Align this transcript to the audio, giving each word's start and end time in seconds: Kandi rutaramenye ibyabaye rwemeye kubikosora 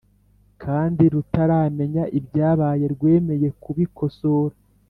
Kandi 0.63 1.03
rutaramenye 1.13 2.03
ibyabaye 2.19 2.85
rwemeye 2.93 3.47
kubikosora 3.63 4.55